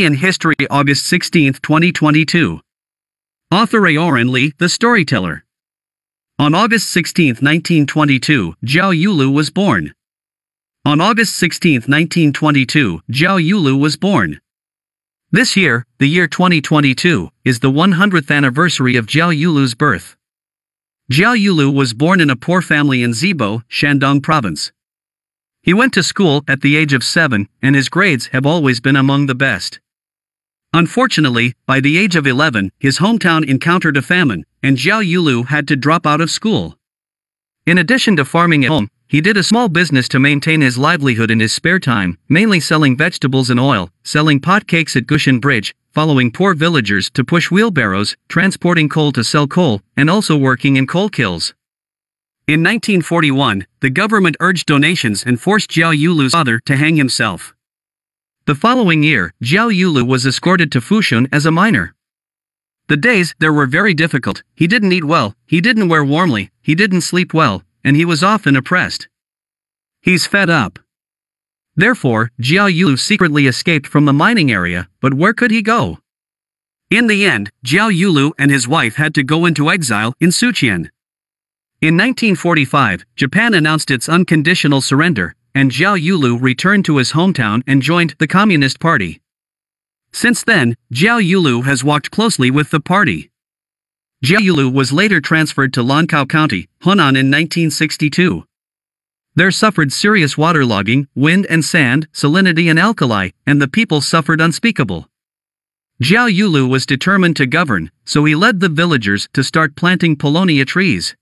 [0.00, 2.62] Today in History, August 16, 2022.
[3.52, 5.44] Author Aoran Lee, the storyteller.
[6.38, 9.92] On August 16, 1922, Jiao Yulu was born.
[10.86, 14.40] On August 16, 1922, Jiao Yulu was born.
[15.32, 20.16] This year, the year 2022, is the 100th anniversary of Jiao Yulu's birth.
[21.12, 24.72] Jiao Yulu was born in a poor family in Zibo, Shandong province.
[25.62, 28.96] He went to school at the age of seven, and his grades have always been
[28.96, 29.78] among the best.
[30.72, 35.66] Unfortunately, by the age of 11, his hometown encountered a famine, and Jiao Yulu had
[35.66, 36.78] to drop out of school.
[37.66, 41.32] In addition to farming at home, he did a small business to maintain his livelihood
[41.32, 45.74] in his spare time, mainly selling vegetables and oil, selling pot cakes at Gushan Bridge,
[45.92, 50.86] following poor villagers to push wheelbarrows, transporting coal to sell coal, and also working in
[50.86, 51.52] coal kilns.
[52.46, 57.54] In 1941, the government urged donations and forced Jiao Yulu's father to hang himself.
[58.50, 61.94] The following year, Jiao Yulu was escorted to Fushun as a miner.
[62.88, 66.74] The days there were very difficult, he didn't eat well, he didn't wear warmly, he
[66.74, 69.06] didn't sleep well, and he was often oppressed.
[70.00, 70.80] He's fed up.
[71.76, 76.00] Therefore, Jiao Yulu secretly escaped from the mining area, but where could he go?
[76.90, 80.90] In the end, Jiao Yulu and his wife had to go into exile in Suqian.
[81.80, 87.82] In 1945, Japan announced its unconditional surrender, and Jiao Yulu returned to his hometown and
[87.82, 89.20] joined the Communist Party.
[90.12, 93.30] Since then, Jiao Yulu has walked closely with the party.
[94.24, 98.44] Jiao Yulu was later transferred to Lankao County, Henan in 1962.
[99.34, 105.08] There suffered serious waterlogging, wind and sand, salinity and alkali, and the people suffered unspeakable.
[106.02, 110.66] Jiao Yulu was determined to govern, so he led the villagers to start planting paulownia
[110.66, 111.14] trees.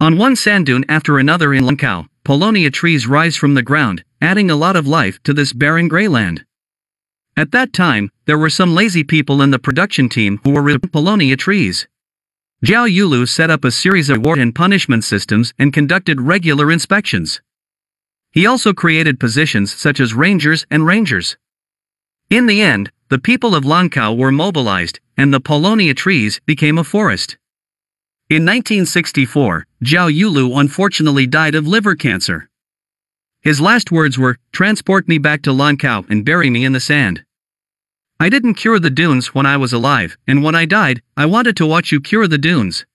[0.00, 4.50] On one sand dune after another in Lankao, paulownia trees rise from the ground, adding
[4.50, 6.44] a lot of life to this barren grey land.
[7.36, 10.90] At that time, there were some lazy people in the production team who were ripping
[10.90, 11.88] paulownia trees.
[12.64, 17.40] Jiao Yulu set up a series of reward and punishment systems and conducted regular inspections.
[18.30, 21.36] He also created positions such as rangers and rangers.
[22.30, 26.84] In the end, the people of Lankao were mobilized, and the paulownia trees became a
[26.84, 27.36] forest.
[28.32, 32.48] In 1964, Jiao Yulu unfortunately died of liver cancer.
[33.42, 37.26] His last words were, Transport me back to Lankao and bury me in the sand.
[38.18, 41.58] I didn't cure the dunes when I was alive, and when I died, I wanted
[41.58, 42.86] to watch you cure the dunes.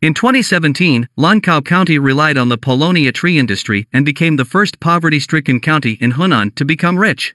[0.00, 5.18] In 2017, Lankao County relied on the paulownia tree industry and became the first poverty
[5.18, 7.34] stricken county in Henan to become rich.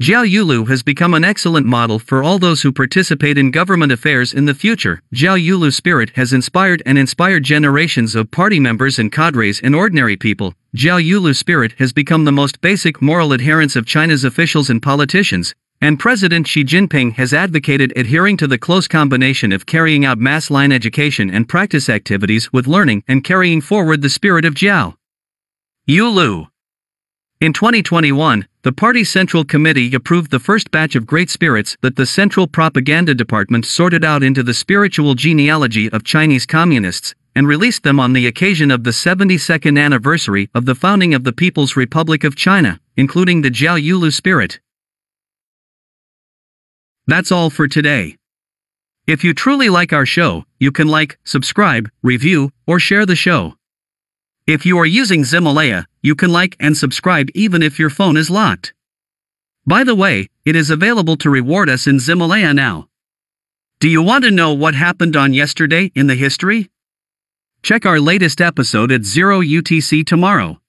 [0.00, 4.32] Jiao Yulu has become an excellent model for all those who participate in government affairs
[4.32, 5.02] in the future.
[5.12, 10.16] Jiao Yulu's spirit has inspired and inspired generations of party members and cadres and ordinary
[10.16, 10.54] people.
[10.76, 15.52] Jiao Yulu's spirit has become the most basic moral adherence of China's officials and politicians,
[15.80, 20.48] and President Xi Jinping has advocated adhering to the close combination of carrying out mass
[20.48, 24.94] line education and practice activities with learning and carrying forward the spirit of Jiao
[25.88, 26.46] Yulu.
[27.40, 32.04] In 2021, the party's Central Committee approved the first batch of Great Spirits that the
[32.04, 38.00] Central Propaganda Department sorted out into the spiritual genealogy of Chinese communists and released them
[38.00, 42.34] on the occasion of the 72nd anniversary of the founding of the People's Republic of
[42.34, 44.58] China, including the Jiao Yulu spirit.
[47.06, 48.16] That's all for today.
[49.06, 53.57] If you truly like our show, you can like, subscribe, review, or share the show.
[54.48, 58.30] If you are using Ximalaya, you can like and subscribe even if your phone is
[58.30, 58.72] locked.
[59.66, 62.88] By the way, it is available to reward us in Ximalaya now.
[63.78, 66.70] Do you want to know what happened on yesterday in the history?
[67.62, 70.62] Check our latest episode at 0 UTC tomorrow.